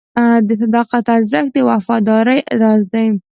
د 0.47 0.49
صداقت 0.61 1.05
ارزښت 1.17 1.49
د 1.53 1.57
وفادارۍ 1.69 2.39
راز 2.61 2.81
دی. 2.93 3.07